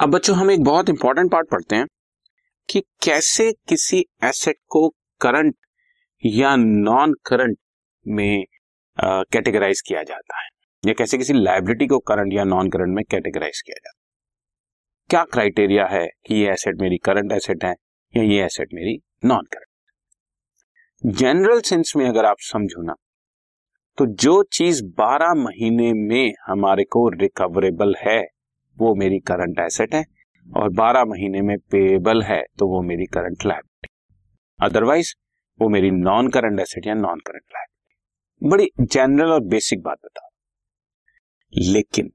अब 0.00 0.10
बच्चों, 0.10 0.36
हम 0.36 0.50
एक 0.50 0.62
बहुत 0.64 0.88
इंपॉर्टेंट 0.88 1.30
पार्ट 1.32 1.48
पढ़ते 1.50 1.76
हैं 1.76 1.86
कि 2.68 2.80
कैसे 3.02 3.52
किसी 3.52 3.98
एसेट 4.24 4.56
को 4.68 4.88
करंट 5.20 5.54
या 6.26 6.54
नॉन 6.56 7.14
करंट 7.26 7.58
में 8.06 8.44
कैटेगराइज 9.32 9.80
किया 9.80 10.02
जाता 10.02 10.40
है। 10.42 10.48
या 10.84 10.94
कैसे 10.98 11.18
किसी 11.18 11.32
लाइबिलिटी 11.32 11.86
को 11.86 11.98
करंट 11.98 12.32
या 12.32 12.44
नॉन 12.44 12.70
करंट 12.70 12.94
में 12.94 13.04
कैटेगराइज 13.10 13.60
किया 13.60 13.74
जाता 13.74 13.90
है। 13.90 13.98
क्या 15.10 15.24
क्राइटेरिया 15.24 15.86
है 15.86 16.06
कि 16.26 16.34
ये 16.34 16.52
एसेट 16.52 16.80
मेरी 16.80 16.98
करंट 16.98 17.32
एसेट 17.32 17.64
है 17.64 17.74
या 18.16 18.22
ये 18.22 18.44
एसेट 18.44 18.74
मेरी 18.74 18.98
नॉन 19.24 19.46
करंट 19.52 19.66
जनरल 21.16 21.60
सेंस 21.60 21.92
में 21.96 22.08
अगर 22.08 22.24
आप 22.24 22.36
समझो 22.40 22.82
ना 22.82 22.94
तो 23.98 24.06
जो 24.06 24.42
चीज़ 24.42 24.84
12 24.84 25.34
महीने 25.34 25.92
में 25.92 26.32
हमारे 26.46 26.84
को 26.84 27.08
रिकवरेबल 27.08 27.94
है 27.98 28.39
वो 28.80 28.94
मेरी 28.94 29.18
करंट 29.18 29.58
एसेट 29.58 29.94
है 29.94 30.04
और 30.56 30.70
12 30.70 31.04
महीने 31.06 31.40
में 31.40 31.56
पेएबल 31.58 32.22
है 32.22 32.42
तो 32.58 32.68
वो 32.68 32.82
मेरी 32.82 33.06
करंट 33.06 33.46
लाइबिलिटी 33.46 33.88
अदरवाइज़ 34.66 35.14
वो 35.60 35.68
मेरी 35.68 35.90
नॉन 35.90 36.28
करंट 36.28 36.60
एसेट 36.60 36.86
या 36.86 36.94
नॉन 36.94 37.20
करंट 37.20 37.42
लाइबिलिटी 37.54 38.48
बड़ी 38.48 38.70
जनरल 38.80 39.32
और 39.32 39.40
बेसिक 39.40 39.82
बात 39.82 39.98
बताओ 40.04 40.28
लेकिन, 41.72 42.10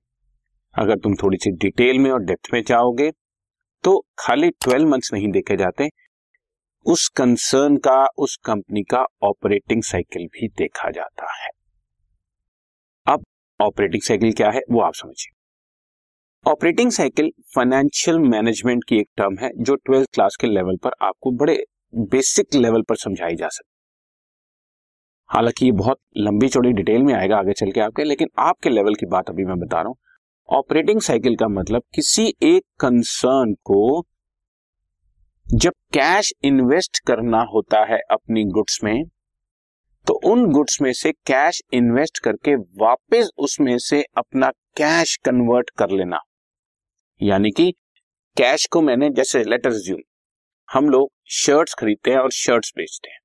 अगर 0.80 0.98
तुम 0.98 1.16
थोड़ी 1.16 1.38
सी 1.38 1.52
डिटेल 1.52 2.00
में 2.00 2.12
और 2.12 2.24
डेप्थ 2.24 2.54
में 2.54 2.64
जाओगे 2.64 3.12
तो 3.84 4.06
खाली 4.20 4.50
12 4.50 4.86
मंथ्स 4.86 5.14
नहीं 5.14 5.32
देखे 5.32 5.58
जाते 5.58 5.90
उस 6.86 7.08
कंसर्न 7.10 7.78
का, 7.78 8.08
उस 8.18 8.38
कंपनी 8.46 8.84
का 8.84 9.06
ऑपरेटिंग 9.24 9.84
साइकिल 9.84 10.28
भी 10.28 10.48
देखा 10.48 10.90
जाता 10.90 11.44
है। 11.44 11.50
अब 13.08 13.24
ऑपरेटिंग 13.62 14.02
साइकिल 14.02 14.34
क्या 14.34 14.52
है, 14.52 14.62
वो 14.72 14.82
आप 14.82 14.94
समझिए। 14.94 15.45
ऑपरेटिंग 16.46 16.92
साइकिल 16.92 17.30
फाइनेंशियल 17.56 18.18
मैनेजमेंट 18.22 18.84
की 18.84 18.98
एक 18.98 19.08
टर्म 19.18 19.38
है, 19.38 19.50
जो 19.56 19.76
ट्वेल्थ 19.76 20.08
क्लास 20.14 20.36
के 20.42 20.48
लेवल 20.48 20.76
पर 20.78 20.92
आपको 21.02 21.32
बड़े 21.32 21.56
बेसिक 21.94 22.56
लेवल 22.56 22.82
पर 22.82 22.96
समझाई 22.96 23.36
जा 23.36 23.48
सकती 23.48 23.70
हालाँकि 25.30 25.66
ये 25.66 25.72
बहुत 25.72 25.98
लंबी 26.18 26.48
चौड़ी 26.48 26.72
डिटेल 26.74 27.04
में 27.04 27.14
आएगा 27.14 27.38
आगे 27.38 27.54
चल 27.54 27.72
के 27.72 27.82
आपके, 27.82 28.04
लेकिन 28.04 28.28
आपके 28.40 28.70
लेवल 28.70 28.96
की 28.96 29.06
बात 29.06 29.30
अभी 29.30 29.46
मैं 29.46 29.58
बता 29.60 29.78
रहा 29.78 29.88
हूँ। 29.88 29.96
ऑपरेटिंग 30.50 31.02
साइकिल 31.02 31.36
का 31.36 31.48
मतलब 31.48 31.84
किसी 31.96 32.28
एक 32.44 32.64
कंसर्न 32.80 33.54
को 33.64 34.06
जब 35.48 35.74
कैश 35.94 36.34
इन्वेस्ट 36.44 37.00
करना 37.08 37.42
होता 37.54 37.84
है 37.84 38.00
अपनी 38.12 38.44
गुड्स 38.50 38.80
में 38.84 39.04
तो 40.08 40.20
उन 40.26 40.46
गुड्स 40.52 40.82
में 40.82 40.92
से 40.94 41.12
कैश 41.28 41.62
इन्वेस्ट 41.74 42.20
करके 42.20 42.56
वापस 42.56 43.30
उसमें 43.38 43.78
से 43.78 44.04
अपना 44.18 44.50
कैश 44.78 45.16
कन्वर्ट 45.16 45.70
कर 45.70 45.90
लेना। 45.90 46.20
यानी 47.22 47.52
कि 47.52 47.72
कैश 48.38 48.66
को 48.66 48.82
मैंने 48.82 49.10
जैसे 49.10 49.44
लेटर 49.44 49.72
ज्यूम 49.72 50.00
हम 50.74 50.90
लोग 50.90 51.12
शर्ट्स 51.26 51.74
खरीदते 51.74 52.12
हैं 52.12 52.18
और 52.18 52.32
शर्ट्स 52.32 52.74
बेचते 52.78 53.10
हैं। 53.10 53.20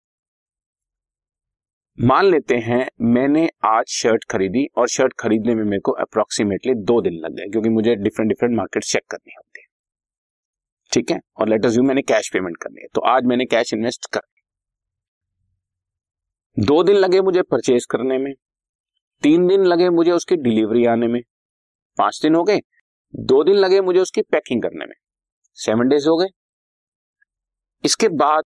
मान 2.00 2.26
लेते 2.26 2.56
हैं 2.56 2.90
मैंने 3.00 3.50
आज 3.64 3.84
शर्ट 3.88 4.24
खरीदी 4.24 4.66
और 4.76 4.88
शर्ट 4.88 5.12
खरीदने 5.12 5.54
में 5.54 5.64
मेरे 5.64 5.80
को 5.80 5.92
अप्रोक्सीमेटली 5.92 6.74
दो 6.74 7.00
दिन 7.00 7.12
लग 7.12 7.32
गए 7.32 7.50
क्योंकि 7.50 7.68
मुझे 7.68 7.94
डिफरेंट 7.94 8.28
डिफरेंट 8.28 8.56
मार्केट 8.56 8.84
चेक 8.84 9.02
करनी 9.10 9.32
होती 9.36 9.60
है। 9.60 9.66
ठीक 10.92 11.10
है? 11.10 11.20
और 11.36 11.48
लेटर 11.48 11.68
ज्यूम 11.68 11.86
मैंने 11.86 12.02
कैश 12.02 12.30
पेमेंट 12.32 12.56
करनी 12.56 12.80
है। 12.80 12.86
तो 12.94 13.00
आज 13.00 13.24
मैंने 13.24 13.44
कैश 13.44 13.74
इन्वेस्ट 13.74 14.06
कर 14.12 14.20
दो 16.58 16.82
दिन 16.82 16.96
लगे 16.96 17.20
मुझे 17.20 17.42
परचेज 17.42 17.86
करने 17.86 18.18
में। 18.18 18.32
तीन 19.22 19.46
दिन 19.46 19.64
लगे 19.64 19.90
मुझे 19.90 20.12
उसकी 20.12 20.36
डिलीवरी 20.36 20.84
आने 20.84 21.06
में। 21.06 21.22
पाँच 21.98 22.20
दिन 22.22 22.34
हो 22.34 22.44
गए। 22.44 22.60
दो 23.14 23.44
दिन 23.44 23.54
लगे 23.54 23.80
मुझे 23.80 24.00
उसकी 24.00 24.22
पैकिंग 24.22 24.62
करने 24.62 24.86
में। 24.86 24.94
सेवन 25.54 25.88
डेज़ 25.88 26.08
हो 26.08 26.16
गए। 26.16 26.26
इसके 27.84 28.08
बाद 28.08 28.44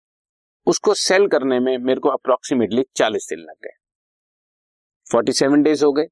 उसको 0.65 0.93
सेल 0.93 1.27
करने 1.27 1.59
में 1.59 1.77
मेरे 1.77 1.99
को 1.99 2.09
अप्रोक्सीमेटली 2.09 2.83
चालीस 2.95 3.27
दिन 3.29 3.39
लग 3.39 3.55
गए। 3.63 3.77
फोर्टी 5.11 5.31
सेवन 5.31 5.61
डेज़ 5.61 5.85
हो 5.85 5.91
गए। 5.91 6.05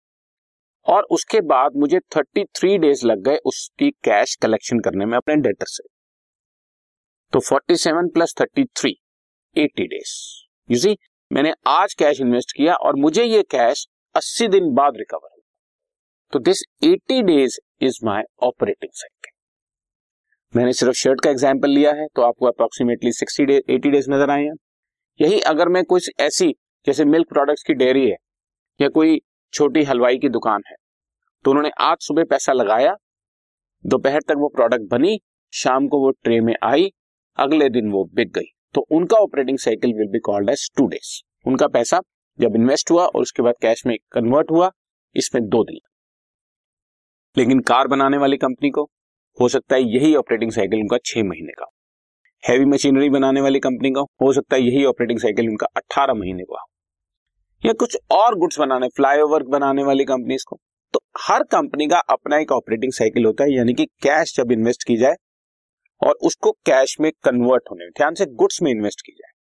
और 0.86 1.04
उसके 1.04 1.42
बाद 1.42 1.72
मुझे 1.76 2.00
थर्टी 2.00 2.44
थ्री 2.44 2.78
डेज़ 2.78 3.06
लग 3.06 3.20
गए 3.20 3.38
उसकी 3.38 3.92
कैश 3.92 4.36
कलेक्शन 4.36 4.80
करने 4.80 5.06
में 5.06 5.18
अपने 5.18 5.36
डेटर 5.36 5.66
से। 5.66 5.84
तो 7.34 7.40
forty 7.40 7.76
seven 7.76 8.10
plus 8.10 8.36
thirty 8.42 8.66
three 8.66 9.02
eighty 9.58 9.88
days 9.88 10.46
you 10.72 10.80
see 10.80 10.98
मैंने 11.32 11.54
आज 11.68 11.94
कैश 11.94 12.22
इन्वेस्ट 12.22 12.58
किया 12.58 12.76
और 12.76 12.96
मुझे 12.96 13.24
ये 13.24 13.44
कैश 13.44 13.88
अस्सी 14.16 14.48
दिन 14.48 14.74
बाद 14.74 14.94
रिकवर 14.98 15.20
हुआ। 15.24 15.50
तो 16.32 16.40
this 16.40 16.64
eighty 16.84 17.22
days 17.22 17.60
is 17.82 18.00
my 18.06 18.24
operating 18.44 18.92
cycle 18.94 19.32
मैंने 20.54 20.74
सिर्फ़ 20.74 20.96
शर्ट 20.98 21.22
का 21.22 21.30
एग्ज़ाम्पल 21.30 21.70
लिया 21.70 21.92
है 21.94 22.08
तो 22.16 22.22
आपको 22.22 22.46
approximately 22.48 23.12
sixty 23.14 23.46
days 23.46 23.72
eighty 23.72 23.90
days 23.90 24.10
नज़र 24.12 24.30
आए 24.30 24.44
हैं। 24.44 24.54
यही 25.20 25.40
अगर 25.48 25.70
मैं 25.70 25.84
कुछ 25.86 26.10
ऐसी, 26.22 26.54
जैसे 26.88 27.06
मिल्क 27.06 27.28
प्रोडक्ट्स 27.30 27.64
की 27.64 27.74
डेयरी 27.76 28.06
है, 28.06 28.16
या 28.80 28.88
कोई 28.90 29.20
छोटी 29.54 29.84
हलवाई 29.84 30.18
की 30.18 30.30
दुकान 30.30 30.62
है 30.68 30.76
तो 31.46 31.52
उन्होंने 31.52 31.70
आज 31.82 31.98
सुबह 32.02 32.24
पैसा 32.26 32.54
लगाया, 32.54 32.96
दोपहर 33.86 34.22
तक 34.22 34.36
वो 34.38 34.48
प्रोडक्ट 34.50 34.90
बनी, 34.92 35.20
शाम 35.54 35.88
को 35.88 36.00
वो 36.00 36.10
ट्रे 36.14 36.40
में 36.42 36.54
आई, 36.64 36.90
अगले 37.38 37.70
दिन 37.70 37.92
वो 37.92 38.04
बिक 38.14 38.32
गई। 38.34 38.52
तो 38.76 38.82
उनका 38.92 39.18
operating 39.18 39.58
cycle 39.60 39.94
will 39.98 40.08
be 40.08 40.20
called 40.22 40.50
as 40.50 40.70
two 40.78 40.88
days 40.88 41.12
उनका 41.46 41.68
पैसा 41.70 42.00
जब 42.40 42.56
इन्वेस्ट 42.56 42.92
हुआ 42.92 43.06
और 43.06 43.22
उसके 43.22 43.44
बाद 43.44 43.56
कैश 43.62 43.86
में 43.86 43.96
कन्वर्ट 44.12 44.52
हुआ, 44.52 44.70
इसमें 45.16 45.44
दो 45.46 45.64
दिन। 45.64 45.80
लेकिन 47.38 47.60
कार 47.60 47.88
बनाने 47.88 48.18
वाली 48.18 48.38
कंपनी 48.38 48.70
को 48.70 48.84
हो 49.42 49.50
सकता 49.50 49.76
है 49.76 49.82
यही 49.82 50.16
ऑपरेटिंग 50.16 50.52
साइकिल 50.52 50.80
उनका 50.80 50.98
छह 51.06 51.24
महीने 51.24 51.52
का 51.52 51.66
हैवी 52.50 52.66
मशीनरी 52.66 53.10
बनाने 53.10 53.42
वाली 53.42 53.60
कंपनी 53.60 53.92
का 53.92 54.02
हो 54.02 54.34
सकता 54.34 54.56
है 54.56 54.62
यही 54.62 54.86
ऑपरेटिंग 54.86 55.20
साइकिल 55.20 55.50
उनका 55.50 55.68
अट्ठारह 55.78 56.14
महीने 56.14 56.44
का 56.44 56.66
या 57.66 57.74
कुछ 57.74 57.98
और 58.12 58.36
गुड्स 58.36 58.60
बनाने, 58.60 58.88
फ्लाईओवर 58.88 59.44
बनाने 59.44 59.84
वाली 59.84 60.04
कंपनीज़ 60.04 60.46
को। 60.48 60.60
तो 60.94 61.00
हर 61.22 61.44
कंपनी 61.44 61.88
का 61.88 62.00
अपना 62.00 62.38
एक 62.38 62.52
ऑपरेटिंग 62.52 62.94
साइकिल 62.94 63.26
होता 63.26 63.44
है, 63.44 63.56
यानी 63.56 63.74
कि 63.74 63.86
कैश 63.86 64.38
जब 64.38 64.52
इन्वेस्ट 64.52 64.84
की 64.84 64.98
जाए 64.98 65.16
और 66.08 66.14
उसको 66.14 66.52
कैश 66.52 66.98
में 67.00 67.12
कन्वर्ट 67.12 67.64
होने 67.72 67.86
में, 67.86 67.92
ध्यान 67.98 68.14
से 68.14 68.26
गुड्स 68.26 68.62
में 68.62 68.72
इन्वेस्ट 68.72 69.02
की 69.02 69.12
जाए। 69.12 69.32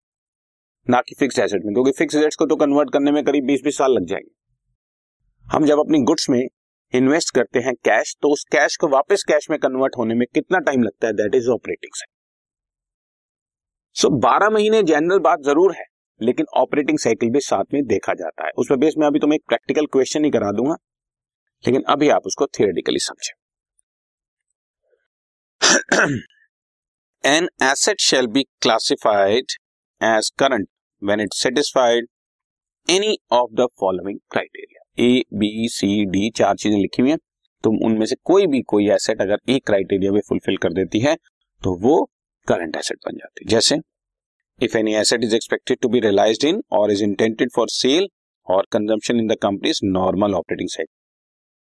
ना 0.90 1.02
कि 1.02 1.16
फिक्स 1.20 1.40
एसेट 1.40 1.62
में, 1.66 1.74
क्योंकि 1.74 1.92
फिक्स 1.92 2.16
एसेट्स 2.16 2.36
को 2.36 2.46
तो 2.46 2.56
कन्वर्ट 2.56 2.94
करने 2.94 3.12
में 3.12 3.24
करीब 3.24 3.46
बीस 3.46 3.62
बीस 3.64 3.78
साल 3.78 3.92
लग 3.92 4.06
जाएँगे। 4.06 4.32
हम 5.46 5.66
जब 5.66 5.80
अपनी 5.80 6.00
गुड्स 6.00 6.30
में 6.30 6.48
इन्वेस्ट 6.94 7.34
करते 7.36 7.60
हैं 7.60 7.74
कैश 7.86 8.16
तो 8.22 8.30
उस 8.34 8.44
कैश 8.52 8.76
को 8.78 8.88
वापस 8.90 9.24
कैश 9.28 9.50
में 9.50 9.58
कन्वर्ट 9.60 9.98
होने 9.98 10.16
में 10.16 10.26
कितना 10.34 10.60
टाइम 10.62 10.84
लगता 10.84 11.08
है? 11.08 11.14
That 11.14 11.36
is 11.36 11.50
operating 11.50 11.94
cycle 11.94 12.18
so 13.96 14.10
बारह 14.20 14.50
महीने 14.50 14.82
जनरल 14.84 15.20
बात 15.22 15.40
ज़रूर 15.44 15.74
है, 15.76 15.86
लेकिन 16.22 16.46
ऑपरेटिंग 16.58 17.00
साइकिल 17.00 17.30
भी 17.30 17.40
साथ 17.42 17.74
में 17.74 17.84
देखा 17.88 18.14
जाता 18.16 18.46
है। 18.46 18.52
उसमें 18.58 18.80
बेस 18.80 18.94
में 18.98 19.06
अभी 19.08 19.20
तुम्हें 19.20 19.36
एक 19.36 19.44
प्रैक्टिकल 19.50 19.86
क्वेश्चन 19.88 20.26
ही 20.26 20.32
करा 20.32 20.52
दूँगा, 20.52 20.76
लेकिन 21.64 21.84
अभी 21.90 22.10
आप 22.10 22.26
उसको 22.26 22.46
थियोरेटिकली 22.50 23.00
समझे। 23.02 23.34
An 27.24 27.50
asset 27.64 28.02
shall 28.02 28.28
be 28.30 28.44
classified 28.62 29.52
as 30.02 30.30
current 30.40 30.68
when 31.02 31.22
it 31.22 31.34
satisfied 31.36 32.08
any 32.88 33.18
of 33.32 33.54
the 33.54 33.68
following 33.80 34.20
criteria 34.32 34.79
A 35.00 35.24
B 35.34 35.68
C 35.70 36.06
D 36.06 36.30
चार 36.30 36.56
चीज़ें 36.56 36.78
लिखी 36.78 37.02
हुई 37.02 37.12
हैं। 37.12 37.18
तुम 37.64 37.78
उनमें 37.86 38.06
से 38.06 38.16
कोई 38.24 38.48
भी 38.48 38.62
कोई 38.62 38.90
एसेट 38.92 39.22
अगर 39.22 39.38
एक 39.50 39.66
क्राइटेरिया 39.66 40.12
में 40.12 40.22
फुलफिल 40.30 40.58
कर 40.58 40.74
देती 40.74 41.00
है 41.00 41.16
तो 41.62 41.76
वो 41.78 42.04
करंट 42.48 42.76
एसेट 42.76 42.98
बन 43.06 43.18
जाती 43.18 43.46
है। 43.46 43.50
जैसे 43.50 43.78
if 44.60 44.78
any 44.78 44.96
asset 44.96 45.24
is 45.24 45.36
expected 45.36 45.78
to 45.82 45.90
be 45.90 46.00
realised 46.00 46.46
in 46.46 46.62
और 46.72 46.92
इज़ 46.92 47.04
इंटेंटेड 47.04 47.52
फॉर 47.56 47.70
सेल 47.70 48.08
और 48.48 48.68
consumption 48.72 49.20
in 49.20 49.28
the 49.28 49.36
company's 49.42 49.80
normal 49.84 50.34
operating 50.34 50.70
cycle 50.70 50.96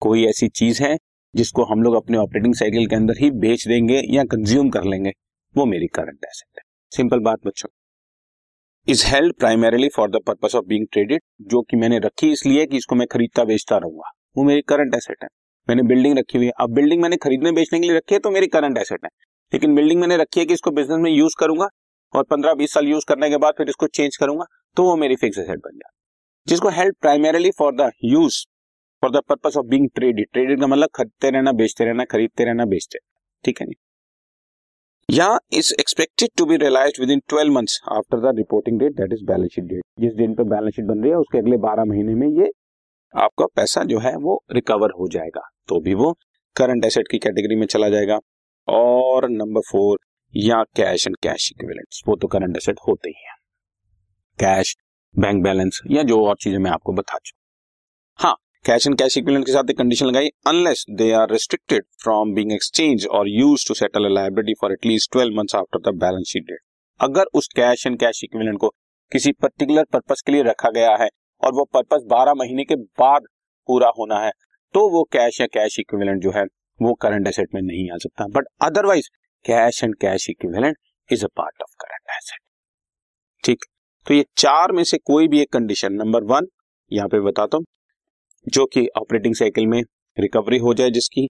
कोई 0.02 0.24
ऐसी 0.26 0.48
चीज़ 0.50 0.82
है 0.82 0.96
जिसको 1.34 1.64
हम 1.64 1.82
लोग 1.82 1.94
अपने 1.94 2.18
ऑपरेटिंग 2.18 2.54
साइकिल 2.54 2.86
के 2.86 2.96
अंदर 2.96 3.18
ही 3.20 3.30
बेच 3.40 3.66
देंगे 3.68 4.02
या 4.10 4.24
कंज्यूम 4.24 4.70
कर 4.70 4.84
लेंगे, 4.84 5.12
वो 5.54 5.66
मेरी 5.66 5.86
करंट 5.86 6.24
एसेट 6.24 6.58
है। 6.58 6.62
सिंपल 6.92 7.20
बात 7.20 7.46
बच्चों। 7.46 7.68
Is 8.88 9.04
held 9.06 9.34
primarily 9.34 9.88
for 9.88 10.08
the 10.10 10.18
purpose 10.26 10.54
of 10.54 10.64
being 10.64 10.86
traded 10.92 11.20
जो 11.42 11.60
कि 11.62 11.76
मैंने 11.76 11.98
रखी 11.98 12.30
इसलिए 12.32 12.64
कि 12.66 12.76
इसको 12.76 12.94
मैं 12.94 13.06
खरीदता 13.06 13.44
बेचता 13.44 13.76
रहूँगा। 13.76 14.10
वो 14.36 14.44
मेरी 14.44 14.62
करंट 14.62 14.94
एसेट 14.94 15.22
है। 15.22 15.28
मैंने 15.68 15.82
बिल्डिंग 15.82 16.18
रखी 16.18 16.38
हुई 16.38 16.46
है। 16.46 16.52
अब 16.60 16.72
बिल्डिंग 16.74 17.02
मैंने 17.02 17.16
खरीदने 17.16 17.52
बेचने 17.52 17.80
के 17.80 17.86
लिए 17.86 17.96
रखी 17.96 18.14
है 18.14 18.18
तो 18.18 18.30
मेरी 18.30 18.46
करंट 18.46 18.78
एसेट 18.78 19.04
है। 19.04 19.10
लेकिन 19.52 19.74
बिल्डिंग 19.74 20.00
मैंने 20.00 20.16
रखी 20.16 20.40
है 20.40 20.46
कि 20.46 20.54
इसको 20.54 20.70
बिज़नेस 20.70 20.98
में 20.98 21.10
यूज़ 21.10 21.36
करूँगा 21.40 21.68
और 22.14 22.24
पंद्रह 22.24 22.54
बीस 22.54 22.72
साल 22.74 22.88
यूज़ 22.88 23.04
करने 23.08 23.30
के 23.30 23.36
बाद 23.36 23.54
फिर 23.58 23.68
इसको 23.68 23.86
चेंज 23.86 24.16
करूँगा 24.16 24.44
तो 24.76 24.84
वो 24.84 24.96
मेरी 24.96 25.16
फिक्स 25.16 25.38
एसेट 25.38 25.58
बन 25.58 25.76
जाती 25.76 26.50
जिसको 26.50 26.68
help 26.70 26.96
primarily 27.00 27.50
for 27.50 27.74
the 27.74 27.90
use 28.04 28.44
for 29.02 29.10
the 29.10 29.22
purpose 29.28 29.56
of 29.56 29.66
being 29.66 29.88
traded 29.94 30.26
traded 30.32 30.60
का 30.60 30.66
मतलब 30.66 30.88
खरीदते 30.94 31.30
रहना, 31.30 31.52
बेचते 31.52 31.84
रहना, 31.84 32.04
खरीदते 32.04 32.44
रहना, 32.44 32.64
बेचते 32.64 32.98
ठीक 33.44 33.60
है 33.60 33.66
नहीं 33.66 33.91
या 35.08 35.26
is 35.52 35.72
expected 35.80 36.28
to 36.38 36.44
be 36.46 36.56
realise 36.56 37.00
within 37.10 37.20
twelve 37.28 37.52
months 37.52 37.80
after 37.92 38.20
the 38.20 38.36
reporting 38.36 38.78
date 38.78 38.92
that 38.92 39.12
is 39.12 39.24
balance 39.24 39.50
sheet 39.54 39.64
date 39.64 39.82
जिस 40.00 40.12
दिन 40.12 40.34
पर 40.34 40.44
बैलेंस 40.44 40.74
शीट 40.74 40.84
बन 40.84 41.02
रही 41.02 41.10
है, 41.10 41.16
उसके 41.16 41.38
अगले 41.38 41.56
बारह 41.56 41.84
महीने 41.84 42.14
में 42.14 42.28
ये 42.28 42.50
आपका 43.14 43.46
पैसा 43.56 43.82
जो 43.84 43.98
है 43.98 44.14
वो 44.16 44.42
रिकवर 44.52 44.90
हो 44.90 45.08
जाएगा। 45.08 45.40
तो 45.68 45.80
भी 45.80 45.94
वो 45.94 46.12
करंट 46.56 46.84
एसेट 46.84 47.08
की 47.08 47.18
कैटेगरी 47.18 47.56
में 47.56 47.66
चला 47.66 47.88
जाएगा। 47.88 48.18
और 48.68 49.28
नंबर 49.30 49.60
फोर 49.60 49.98
या 50.34 50.62
कैश 50.76 51.06
एंड 51.06 51.16
कैश 51.22 51.50
इक्विवेलेंट्स 51.52 52.02
वो 52.08 52.16
तो 52.16 52.28
करंट 52.28 52.56
एसेट 52.56 52.78
होते 52.88 53.08
ही 53.08 53.24
हैं। 53.28 53.36
कैश 54.38 54.74
बैंक 55.14 55.42
बैलेंस 55.44 55.80
या 55.90 56.02
जो 56.02 56.24
और 56.26 56.36
चीज़ें 56.40 56.58
मैं 56.58 56.70
आपको 56.70 56.92
बता 56.92 57.18
चुका 57.24 58.26
हाँ 58.26 58.36
कैश 58.64 58.86
एंड 58.86 58.96
कैश 58.98 59.16
इक्विवेलेंट 59.18 59.44
के 59.46 59.52
साथ 59.52 59.70
एक 59.70 59.76
कंडीशन 59.78 60.06
लगाई 60.06 60.28
unless 60.46 60.84
they 60.90 61.10
are 61.12 61.30
restricted 61.30 61.84
from 62.02 62.32
being 62.34 62.52
exchange 62.52 63.06
और 63.10 63.28
use 63.28 63.64
to 63.68 63.74
settle 63.74 64.04
a 64.04 64.08
liability 64.08 64.54
for 64.60 64.72
at least 64.72 65.16
12 65.16 65.32
months 65.36 65.54
after 65.54 65.78
the 65.80 65.94
balance 65.94 66.26
sheet 66.26 66.42
date 66.42 66.60
अगर 67.00 67.24
उस 67.34 67.48
कैश 67.56 67.86
एंड 67.86 67.98
कैश 68.00 68.20
इक्विवेलेंट 68.24 68.58
को 68.58 68.68
किसी 69.12 69.32
पर्टिकुलर 69.32 69.84
पर्पस 69.92 70.22
के 70.26 70.32
लिए 70.32 70.42
रखा 70.42 70.70
गया 70.70 70.94
है 70.96 71.08
और 71.42 71.54
वो 71.54 71.64
पर्पस 71.72 72.06
12 72.12 72.36
महीने 72.36 72.64
के 72.64 72.76
बाद 73.00 73.26
पूरा 73.68 73.88
होना 73.98 74.20
है 74.20 74.30
तो 74.74 74.88
वो 74.90 75.02
कैश 75.12 75.40
या 75.40 75.46
कैश 75.54 75.78
इक्विवेलेंट 75.80 76.22
जो 76.22 76.32
है, 76.36 76.44
वो 76.80 76.94
करंट 77.02 77.28
एसेट 77.28 77.54
में 77.54 77.60
नहीं 77.62 77.90
आ 77.90 77.96
सकता। 77.96 78.26
But 78.36 78.46
otherwise 78.60 79.10
cash 79.44 79.84
and 79.84 79.96
cash 79.96 80.30
equivalent 80.30 80.76
is 81.10 81.24
a 81.24 81.28
part 81.36 81.62
of 81.62 81.74
current 81.80 82.16
asset 82.16 82.40
ठीक? 83.44 83.64
तो 84.06 84.14
ये 84.14 84.24
चार 84.36 84.72
में 84.72 84.84
से 84.84 84.98
कोई 85.04 85.28
भी 85.28 85.40
एक 85.40 85.52
कंडीशन 85.52 85.92
नंबर 85.94 86.32
वन 86.34 86.48
यहाँ 86.92 87.08
पे 87.08 87.20
बताता 87.20 87.56
हूँ 87.56 87.64
जो 88.46 88.66
कि 88.66 88.86
ऑपरेटिंग 88.96 89.34
साइकिल 89.34 89.66
में 89.66 89.80
रिकवरी 90.16 90.58
हो 90.58 90.74
जाए 90.74 90.90
जिसकी, 90.90 91.28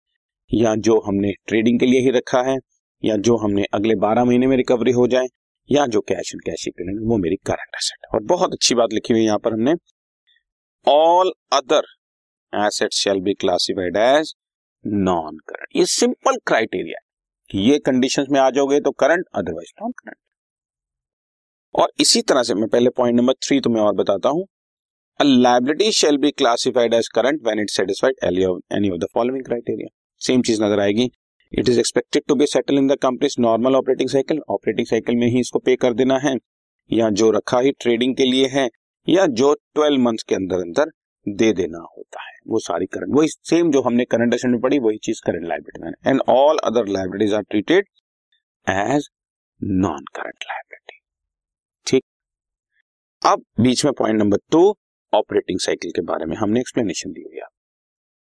या 0.50 0.74
जो 0.76 0.98
हमने 1.06 1.32
ट्रेडिंग 1.48 1.78
के 1.80 1.86
लिए 1.86 2.00
ही 2.00 2.10
रखा 2.10 2.42
है, 2.42 2.56
या 3.02 3.16
जो 3.18 3.36
हमने 3.36 3.64
अगले 3.74 3.94
बारह 3.96 4.24
महीने 4.24 4.46
में 4.46 4.56
रिकवरी 4.56 4.92
हो 4.92 5.06
जाए, 5.06 5.26
या 5.70 5.86
जो 5.86 6.00
कैश 6.00 6.32
एंड 6.34 6.42
कैश 6.42 6.66
इक्विवेलेंट 6.68 7.06
वो 7.08 7.16
मेरी 7.18 7.36
करंट 7.46 7.76
एसेट 7.76 8.14
और 8.14 8.22
बहुत 8.24 8.52
अच्छी 8.52 8.74
बात 8.74 8.92
लिखी 8.92 9.14
हुई 9.14 9.24
यहाँ 9.24 9.38
पर 9.38 9.52
हमने 9.52 9.74
all 10.86 11.32
other 11.52 11.84
asset 12.52 12.92
shall 12.94 13.20
be 13.20 13.34
classified 13.34 13.96
as 13.96 14.34
non 14.84 15.36
current 15.48 15.76
ये 15.76 15.84
सिंपल 15.86 16.36
क्राइटेरिया 16.46 16.98
कि 17.50 17.58
ये 17.70 17.78
कंडीशंस 17.78 18.26
में 18.30 18.40
आ 18.40 18.48
जाओगे 18.50 18.80
तो 18.80 18.90
करंट 19.00 19.24
अदरवाइज़ 19.34 19.72
नॉन 19.82 19.92
करंट 19.92 20.16
और 21.74 21.92
इसी 22.00 22.22
तरह 22.22 22.42
से 22.42 22.54
मैं 22.54 22.68
पहले 22.68 22.90
पॉइंट 22.96 23.16
नंबर 23.16 23.32
थ्री 23.46 23.60
तुम्हें 23.60 23.82
और 23.82 23.94
बताता 23.94 24.28
हूँ। 24.28 24.44
Liability 25.20 25.90
shall 25.92 26.16
be 26.18 26.30
classified 26.32 26.94
as 26.94 27.08
current 27.14 27.42
when 27.44 27.60
it 27.60 27.70
satisfied 27.70 28.14
any 28.24 28.90
of 28.90 28.98
the 28.98 29.06
following 29.14 29.44
criteria 29.44 29.88
same 30.20 30.42
चीज़ 30.42 30.62
नज़र 30.62 30.80
आएगी 30.80 31.10
it 31.52 31.68
is 31.68 31.78
expected 31.78 32.22
to 32.28 32.34
be 32.34 32.46
settle 32.48 32.78
in 32.78 32.88
the 32.88 32.96
company's 33.02 33.34
normal 33.40 33.76
operating 33.76 34.08
cycle 34.10 34.40
operating 34.50 34.86
cycle 34.86 35.16
में 35.16 35.26
ही 35.26 35.40
इसको 35.40 35.58
पे 35.58 35.76
कर 35.76 35.94
देना 35.94 36.18
है 36.18 36.36
या 36.90 37.10
जो 37.12 37.30
रखा 37.30 37.60
ही 37.60 37.72
ट्रेडिंग 37.80 38.16
के 38.16 38.24
लिए 38.24 38.48
है 38.48 38.68
या 39.08 39.26
जो 39.34 39.52
ट्वेल्व 39.74 40.00
मंथ 40.02 40.26
के 40.28 40.34
अंदर 40.34 40.60
अंदर 40.60 40.90
दे 41.26 41.52
देना 41.52 41.78
होता 41.88 42.22
है 42.22 42.32
वो 42.48 42.58
सारी 42.60 42.86
करंट 42.88 43.14
वही 43.16 43.28
सेम 43.44 43.70
जो 43.72 43.82
हमने 43.82 44.04
करंट 44.06 44.34
एसेट 44.34 44.50
में 44.50 44.60
पढ़ी 44.60 44.78
वही 44.80 44.98
चीज़ 45.04 45.20
करंट 45.26 45.46
लाइबिलिटी 45.48 45.82
में 45.82 45.92
and 46.06 46.20
all 46.30 46.58
other 46.64 46.88
liabilities 46.90 47.34
are 47.34 47.42
treated 47.50 47.88
as 48.66 49.08
non 49.80 50.04
current 50.14 50.44
liability 50.44 51.00
ठीक 51.86 52.04
अब 53.22 53.44
बीच 53.60 53.84
में 53.84 53.92
point 53.94 54.18
number 54.18 54.38
two 54.52 54.72
operating 55.12 55.58
cycle 55.60 55.90
के 55.90 56.02
बारे 56.02 56.26
में 56.26 56.36
हमने 56.36 56.60
एक्सप्लेनेशन 56.60 57.12
दी 57.12 57.22
हुई 57.22 57.36
है 57.36 57.46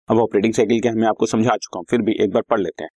अब 0.09 0.19
ऑपरेटिंग 0.19 0.53
साइकिल 0.53 0.79
के 0.79 0.91
मैं 0.91 1.07
आपको 1.07 1.25
समझा 1.25 1.55
चुका 1.55 1.77
हूँ, 1.77 1.85
फिर 1.89 2.01
भी 2.01 2.15
एक 2.23 2.31
बार 2.31 2.43
पढ़ 2.49 2.59
लेते 2.59 2.83
हैं। 2.83 2.89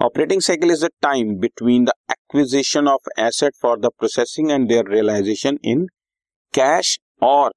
Operating 0.00 0.40
cycle 0.40 0.70
is 0.70 0.84
the 0.84 0.88
time 1.02 1.34
between 1.40 1.84
the 1.84 1.92
acquisition 2.10 2.88
of 2.88 3.08
asset 3.20 3.54
for 3.62 3.78
the 3.80 3.90
processing 3.98 4.50
and 4.50 4.68
their 4.68 4.92
realisation 4.92 5.58
in 5.64 5.86
cash 6.54 6.98
और 7.22 7.52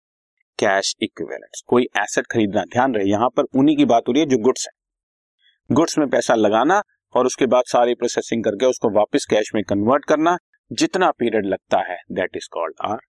कैश 0.59 0.93
इक्विवेलेंट्स 1.01 1.63
कोई 1.67 1.87
एसेट 1.97 2.25
खरीदना, 2.27 2.63
ध्यान 2.63 2.95
रहे, 2.95 3.09
यहाँ 3.09 3.29
पर 3.29 3.43
उन्हीं 3.55 3.77
की 3.77 3.85
बात 3.85 4.07
हो 4.07 4.13
रही 4.13 4.21
है 4.21 4.29
जो 4.29 4.37
गुड्स 4.39 4.67
है। 4.67 5.75
गुड्स 5.75 5.97
में 5.97 6.07
पैसा 6.09 6.35
लगाना 6.35 6.81
और 7.15 7.25
उसके 7.25 7.45
बाद 7.47 7.63
सारी 7.67 7.95
प्रोसेसिंग 7.95 8.43
करके 8.43 8.65
उसको 8.65 8.89
वापस 8.95 9.25
कैश 9.29 9.51
में 9.55 9.63
कन्वर्ट 9.63 10.05
करना, 10.05 10.37
जितना 10.71 11.11
पीरियड 11.11 11.45
लगता 11.45 11.83
है 11.91 11.97
that 12.11 12.35
is 12.35 12.49
called 12.51 12.75
are 12.85 12.99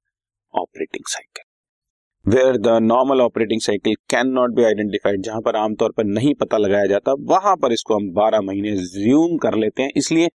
operating 0.55 1.05
cycle 1.09 1.44
where 2.27 2.57
the 2.57 2.69
normal 2.83 3.21
operating 3.21 3.61
cycle 3.61 3.95
can 4.11 4.29
not 4.29 4.51
be 4.51 4.63
identified 4.65 5.23
जहाँ 5.23 5.41
पर 5.41 5.57
आमतौर 5.57 5.93
पर 5.97 6.05
नहीं 6.05 6.33
पता 6.35 6.59
लगाया 6.59 6.87
जाता, 6.87 7.13
वहाँ 7.13 7.55
पर 7.57 7.73
इसको 7.73 7.95
हम 7.95 8.09
12 8.13 8.41
महीने 8.41 8.71
ज्यूम 8.77 9.37
कर 9.37 9.55
लेते 9.55 9.83
हैं। 9.83 9.91
इसलिए 9.97 10.29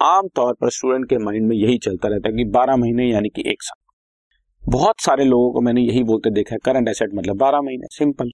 आमतौर 0.00 0.54
पर 0.54 0.70
स्टूडेंट 0.70 1.08
के 1.08 1.18
माइंड 1.18 1.46
में 1.48 1.56
यही 1.56 1.78
चलता 1.78 2.08
रहता 2.08 2.28
है 2.28 2.36
कि 2.36 2.44
12 2.50 2.76
महीने 2.76 3.10
यानी 3.10 3.28
कि 3.28 3.42
एक 3.46 3.62
साल। 3.62 4.70
बहुत 4.70 5.00
सारे 5.00 5.24
लोगों 5.24 5.52
को 5.52 5.60
मैंने 5.60 5.80
यही 5.80 6.02
बोलते 6.02 6.30
देखा 6.30 6.54
है 6.54 6.58
करंट 6.64 6.88
एसेट 6.88 7.14
मतलब 7.14 7.36
बारह 7.36 7.62
महीने 7.62 7.86
सिंपल 7.90 8.30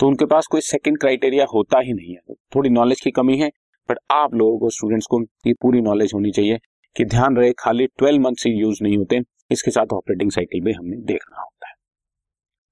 तो 0.00 0.08
उनके 0.08 0.26
पास 0.26 0.46
कोई 0.46 0.60
सेकंड 0.60 0.98
क्राइटेरिया 0.98 1.46
होता 1.54 1.80
ही 1.80 1.92
नहीं 1.92 2.14
है। 2.14 2.34
थोड़ी 2.54 2.70
नॉलेज 2.70 3.00
की 3.00 3.10
कमी 3.10 3.38
है 3.38 3.50
बट 3.88 3.98
आप 4.12 4.34
लोगों 4.34 4.58
को 4.58 4.70
स्टूडेंट्स 4.70 5.06
को 5.06 5.22
ये 5.46 5.54
पूरी 5.62 5.80
नॉलेज 5.80 6.14
होनी 6.14 6.30
चाहिए 6.30 6.58
कि 6.96 7.04
ध्यान 7.06 7.36
रहे, 7.36 7.52
खाली 7.52 7.86
ट्वेल्व 7.88 8.22
मंथ 8.22 8.36
से 8.36 8.50
यूज़ 8.50 8.82
नहीं 8.82 8.96
होते, 8.96 9.20
इसके 9.50 9.70
साथ 9.70 9.92
ऑपरेटिंग 9.92 10.30
साइकिल 10.30 10.64
भी 10.64 10.72
हमने 10.72 10.96
देखना 11.04 11.40
होता 11.40 11.67
है। 11.67 11.67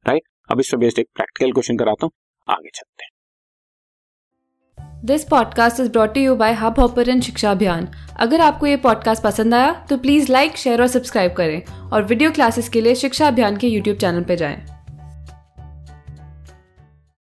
राइट 0.06 0.23
अब 0.53 0.61
इस 0.61 0.69
पर 0.73 0.79
बेस्ड 0.79 0.99
एक 0.99 1.08
प्रैक्टिकल 1.14 1.53
क्वेश्चन 1.53 1.76
कराता 1.76 2.06
हूँ। 2.06 2.11
आगे 2.49 2.69
चलते 2.75 3.05
हैं। 3.05 3.11
This 5.05 5.25
podcast 5.25 5.81
is 5.81 5.91
brought 5.91 6.17
you 6.17 6.35
by 6.37 6.53
hub 6.53 6.81
hopper 6.81 7.20
शिक्षा 7.20 7.50
अभियान 7.50 7.88
अगर 8.20 8.41
आपको 8.41 8.67
ये 8.67 8.76
पॉडकास्ट 8.76 9.23
पसंद 9.23 9.55
आया 9.55 9.73
तो 9.91 9.97
प्लीज़ 9.99 10.32
लाइक 10.32 10.56
शेयर 10.56 10.81
और 10.81 10.88
सब्सक्राइब 10.88 11.32
करें। 11.32 11.91
और 11.91 12.05
वीडियो 12.05 12.31
क्लासेस 12.31 12.69
के 12.69 12.81
लिए 12.81 12.94
शिक्षा 12.94 13.29
अभियान 13.29 13.56
के 13.56 13.67
यूट्यूब 13.67 13.97
चैनल 13.97 14.23
पर 14.23 14.35
जाएँ। 14.35 14.75